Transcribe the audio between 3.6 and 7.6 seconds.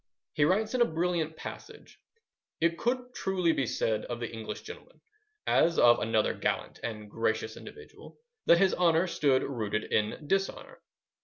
said of the English gentleman, as of another gallant and gracious